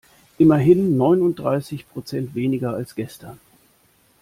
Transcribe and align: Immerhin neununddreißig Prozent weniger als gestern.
Immerhin 0.39 0.97
neununddreißig 0.97 1.87
Prozent 1.87 2.33
weniger 2.33 2.73
als 2.73 2.95
gestern. 2.95 3.39